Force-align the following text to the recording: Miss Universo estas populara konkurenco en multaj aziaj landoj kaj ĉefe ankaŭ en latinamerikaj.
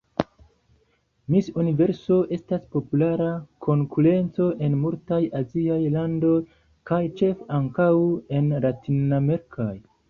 Miss 1.33 1.49
Universo 1.63 2.17
estas 2.37 2.63
populara 2.77 3.29
konkurenco 3.67 4.49
en 4.69 4.81
multaj 4.87 5.23
aziaj 5.43 5.81
landoj 5.99 6.35
kaj 6.93 7.01
ĉefe 7.21 7.51
ankaŭ 7.61 7.91
en 8.41 8.55
latinamerikaj. 8.69 9.73